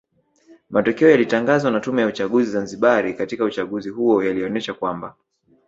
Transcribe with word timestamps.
Matokeo 0.69 1.09
yaliyatangazwa 1.11 1.71
na 1.71 1.79
Tume 1.79 2.01
ya 2.01 2.07
uchaguzi 2.07 2.51
Zanzibari 2.51 3.13
katika 3.13 3.43
uchaguzi 3.45 3.89
huo 3.89 4.23
yalionesha 4.23 4.73
kwamba 4.73 5.15